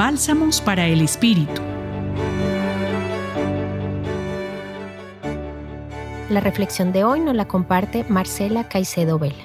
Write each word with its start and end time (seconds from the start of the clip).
Bálsamos 0.00 0.62
para 0.62 0.86
el 0.86 1.02
Espíritu. 1.02 1.60
La 6.30 6.40
reflexión 6.40 6.90
de 6.92 7.04
hoy 7.04 7.20
nos 7.20 7.34
la 7.34 7.46
comparte 7.46 8.06
Marcela 8.08 8.66
Caicedo 8.66 9.18
Vela. 9.18 9.44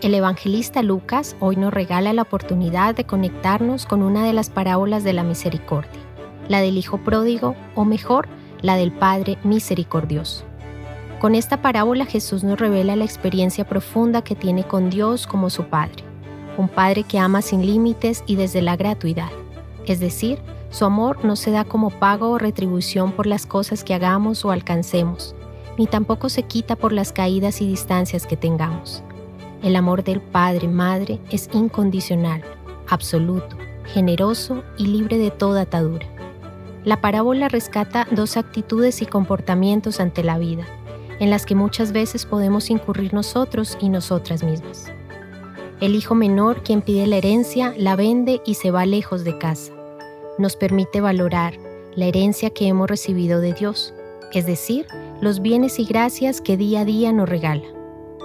El 0.00 0.14
evangelista 0.14 0.82
Lucas 0.82 1.36
hoy 1.38 1.56
nos 1.56 1.74
regala 1.74 2.14
la 2.14 2.22
oportunidad 2.22 2.94
de 2.94 3.04
conectarnos 3.04 3.84
con 3.84 4.00
una 4.00 4.24
de 4.24 4.32
las 4.32 4.48
parábolas 4.48 5.04
de 5.04 5.12
la 5.12 5.22
misericordia, 5.22 6.00
la 6.48 6.62
del 6.62 6.78
Hijo 6.78 6.96
pródigo, 7.04 7.54
o 7.74 7.84
mejor, 7.84 8.26
la 8.62 8.76
del 8.76 8.90
Padre 8.90 9.36
misericordioso. 9.44 10.46
Con 11.20 11.34
esta 11.34 11.60
parábola 11.60 12.06
Jesús 12.06 12.42
nos 12.42 12.58
revela 12.58 12.96
la 12.96 13.04
experiencia 13.04 13.68
profunda 13.68 14.22
que 14.22 14.34
tiene 14.34 14.64
con 14.64 14.88
Dios 14.88 15.26
como 15.26 15.50
su 15.50 15.64
Padre, 15.64 16.04
un 16.56 16.70
Padre 16.70 17.02
que 17.02 17.18
ama 17.18 17.42
sin 17.42 17.66
límites 17.66 18.24
y 18.26 18.36
desde 18.36 18.62
la 18.62 18.74
gratuidad, 18.74 19.28
es 19.92 20.00
decir, 20.00 20.38
su 20.70 20.84
amor 20.84 21.24
no 21.24 21.36
se 21.36 21.50
da 21.50 21.64
como 21.64 21.90
pago 21.90 22.30
o 22.30 22.38
retribución 22.38 23.12
por 23.12 23.26
las 23.26 23.46
cosas 23.46 23.84
que 23.84 23.94
hagamos 23.94 24.44
o 24.44 24.50
alcancemos, 24.50 25.34
ni 25.78 25.86
tampoco 25.86 26.28
se 26.28 26.42
quita 26.42 26.76
por 26.76 26.92
las 26.92 27.12
caídas 27.12 27.60
y 27.60 27.66
distancias 27.66 28.26
que 28.26 28.36
tengamos. 28.36 29.02
El 29.62 29.76
amor 29.76 30.04
del 30.04 30.20
Padre-Madre 30.20 31.18
es 31.30 31.48
incondicional, 31.52 32.42
absoluto, 32.88 33.56
generoso 33.86 34.62
y 34.76 34.86
libre 34.86 35.18
de 35.18 35.30
toda 35.30 35.62
atadura. 35.62 36.06
La 36.84 37.00
parábola 37.00 37.48
rescata 37.48 38.06
dos 38.10 38.36
actitudes 38.36 39.02
y 39.02 39.06
comportamientos 39.06 40.00
ante 40.00 40.22
la 40.22 40.38
vida, 40.38 40.64
en 41.18 41.30
las 41.30 41.44
que 41.46 41.54
muchas 41.54 41.92
veces 41.92 42.24
podemos 42.26 42.70
incurrir 42.70 43.14
nosotros 43.14 43.76
y 43.80 43.88
nosotras 43.88 44.42
mismas. 44.42 44.92
El 45.80 45.94
hijo 45.94 46.14
menor, 46.14 46.62
quien 46.62 46.82
pide 46.82 47.06
la 47.06 47.16
herencia, 47.16 47.74
la 47.76 47.96
vende 47.96 48.42
y 48.44 48.54
se 48.54 48.70
va 48.70 48.84
lejos 48.84 49.24
de 49.24 49.38
casa. 49.38 49.77
Nos 50.38 50.56
permite 50.56 51.00
valorar 51.00 51.54
la 51.94 52.06
herencia 52.06 52.50
que 52.50 52.68
hemos 52.68 52.88
recibido 52.88 53.40
de 53.40 53.52
Dios, 53.52 53.92
es 54.32 54.46
decir, 54.46 54.86
los 55.20 55.42
bienes 55.42 55.78
y 55.78 55.84
gracias 55.84 56.40
que 56.40 56.56
día 56.56 56.80
a 56.80 56.84
día 56.84 57.12
nos 57.12 57.28
regala, 57.28 57.66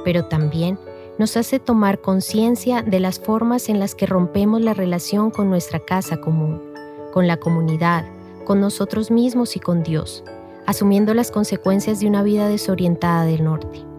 pero 0.05 0.25
también 0.25 0.77
nos 1.17 1.37
hace 1.37 1.59
tomar 1.59 2.01
conciencia 2.01 2.81
de 2.81 2.99
las 2.99 3.19
formas 3.19 3.69
en 3.69 3.79
las 3.79 3.95
que 3.95 4.05
rompemos 4.05 4.61
la 4.61 4.73
relación 4.73 5.31
con 5.31 5.49
nuestra 5.49 5.79
casa 5.79 6.17
común, 6.17 6.61
con 7.11 7.27
la 7.27 7.37
comunidad, 7.37 8.05
con 8.45 8.59
nosotros 8.61 9.11
mismos 9.11 9.55
y 9.55 9.59
con 9.59 9.83
Dios, 9.83 10.23
asumiendo 10.65 11.13
las 11.13 11.31
consecuencias 11.31 11.99
de 11.99 12.07
una 12.07 12.23
vida 12.23 12.47
desorientada 12.47 13.25
del 13.25 13.43
norte. 13.43 13.92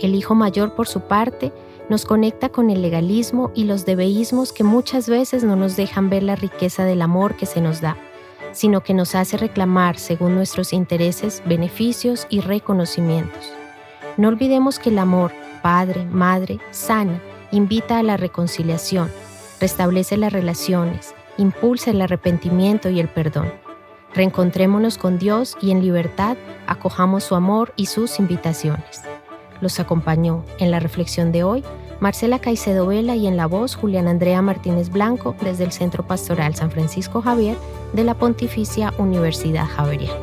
El 0.00 0.14
hijo 0.14 0.34
mayor, 0.34 0.74
por 0.74 0.86
su 0.86 1.00
parte, 1.00 1.52
nos 1.88 2.04
conecta 2.04 2.50
con 2.50 2.70
el 2.70 2.82
legalismo 2.82 3.50
y 3.54 3.64
los 3.64 3.84
debeísmos 3.84 4.52
que 4.52 4.62
muchas 4.62 5.08
veces 5.08 5.42
no 5.42 5.56
nos 5.56 5.76
dejan 5.76 6.10
ver 6.10 6.22
la 6.22 6.36
riqueza 6.36 6.84
del 6.84 7.02
amor 7.02 7.36
que 7.36 7.46
se 7.46 7.60
nos 7.60 7.80
da, 7.80 7.96
sino 8.52 8.82
que 8.82 8.94
nos 8.94 9.14
hace 9.14 9.36
reclamar, 9.36 9.98
según 9.98 10.34
nuestros 10.34 10.72
intereses, 10.72 11.42
beneficios 11.46 12.26
y 12.30 12.40
reconocimientos. 12.40 13.52
No 14.16 14.28
olvidemos 14.28 14.78
que 14.78 14.90
el 14.90 14.98
amor, 14.98 15.32
padre, 15.62 16.04
madre, 16.04 16.60
sana, 16.70 17.20
invita 17.50 17.98
a 17.98 18.02
la 18.02 18.16
reconciliación, 18.16 19.10
restablece 19.60 20.16
las 20.16 20.32
relaciones, 20.32 21.14
impulsa 21.38 21.90
el 21.90 22.02
arrepentimiento 22.02 22.90
y 22.90 23.00
el 23.00 23.08
perdón. 23.08 23.52
Reencontrémonos 24.14 24.98
con 24.98 25.18
Dios 25.18 25.56
y 25.60 25.70
en 25.70 25.82
libertad 25.82 26.36
acojamos 26.66 27.24
su 27.24 27.34
amor 27.34 27.72
y 27.76 27.86
sus 27.86 28.18
invitaciones. 28.18 29.02
Los 29.60 29.80
acompañó 29.80 30.44
en 30.58 30.70
la 30.70 30.80
reflexión 30.80 31.32
de 31.32 31.44
hoy 31.44 31.64
Marcela 32.00 32.38
Caicedo 32.38 32.86
Vela 32.86 33.16
y 33.16 33.26
en 33.26 33.36
la 33.36 33.46
voz 33.46 33.74
Julián 33.74 34.06
Andrea 34.06 34.40
Martínez 34.40 34.90
Blanco 34.90 35.34
desde 35.42 35.64
el 35.64 35.72
Centro 35.72 36.06
Pastoral 36.06 36.54
San 36.54 36.70
Francisco 36.70 37.20
Javier 37.22 37.56
de 37.92 38.04
la 38.04 38.14
Pontificia 38.14 38.94
Universidad 38.98 39.66
Javeriana. 39.66 40.14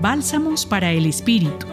Bálsamos 0.00 0.66
para 0.66 0.92
el 0.92 1.06
Espíritu. 1.06 1.66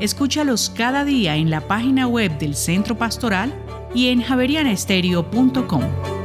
Escúchalos 0.00 0.70
cada 0.70 1.04
día 1.04 1.36
en 1.36 1.50
la 1.50 1.60
página 1.60 2.06
web 2.06 2.38
del 2.38 2.54
Centro 2.54 2.96
Pastoral 2.96 3.52
y 3.94 4.08
en 4.08 4.22
javerianestereo.com. 4.22 6.17